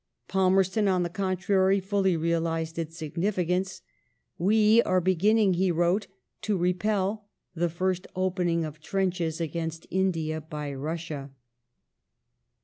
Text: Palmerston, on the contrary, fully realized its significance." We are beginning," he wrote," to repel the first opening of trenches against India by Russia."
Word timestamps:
Palmerston, 0.27 0.87
on 0.87 1.03
the 1.03 1.11
contrary, 1.11 1.79
fully 1.79 2.17
realized 2.17 2.79
its 2.79 2.97
significance." 2.97 3.83
We 4.49 4.81
are 4.81 4.99
beginning," 4.99 5.53
he 5.53 5.69
wrote," 5.69 6.07
to 6.41 6.57
repel 6.57 7.27
the 7.53 7.69
first 7.69 8.07
opening 8.15 8.65
of 8.65 8.79
trenches 8.79 9.39
against 9.39 9.85
India 9.91 10.41
by 10.41 10.73
Russia." 10.73 11.29